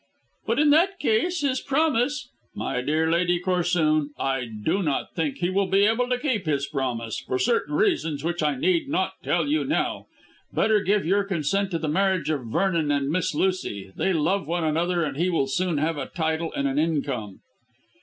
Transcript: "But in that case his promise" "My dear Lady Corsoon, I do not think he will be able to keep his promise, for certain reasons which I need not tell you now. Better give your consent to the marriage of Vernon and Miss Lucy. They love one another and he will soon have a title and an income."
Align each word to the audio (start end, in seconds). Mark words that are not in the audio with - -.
"But 0.47 0.57
in 0.57 0.71
that 0.71 0.97
case 0.97 1.41
his 1.41 1.61
promise" 1.61 2.31
"My 2.55 2.81
dear 2.81 3.11
Lady 3.11 3.39
Corsoon, 3.39 4.09
I 4.17 4.45
do 4.45 4.81
not 4.81 5.13
think 5.13 5.37
he 5.37 5.51
will 5.51 5.67
be 5.67 5.83
able 5.85 6.09
to 6.09 6.17
keep 6.17 6.47
his 6.47 6.65
promise, 6.65 7.19
for 7.19 7.37
certain 7.37 7.75
reasons 7.75 8.23
which 8.23 8.41
I 8.41 8.55
need 8.55 8.89
not 8.89 9.13
tell 9.21 9.45
you 9.45 9.63
now. 9.63 10.07
Better 10.51 10.79
give 10.79 11.05
your 11.05 11.23
consent 11.23 11.69
to 11.69 11.77
the 11.77 11.87
marriage 11.87 12.31
of 12.31 12.45
Vernon 12.47 12.89
and 12.89 13.09
Miss 13.11 13.35
Lucy. 13.35 13.93
They 13.95 14.11
love 14.11 14.47
one 14.47 14.63
another 14.63 15.03
and 15.03 15.17
he 15.17 15.29
will 15.29 15.45
soon 15.45 15.77
have 15.77 15.99
a 15.99 16.07
title 16.09 16.51
and 16.55 16.67
an 16.67 16.79
income." 16.79 17.41